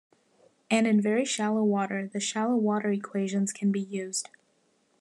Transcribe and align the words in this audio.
And 0.71 0.87
in 0.87 0.99
very 0.99 1.25
shallow 1.25 1.63
water, 1.63 2.07
the 2.07 2.19
shallow 2.19 2.55
water 2.55 2.89
equations 2.91 3.53
can 3.53 3.71
be 3.71 3.81
used. 3.81 4.29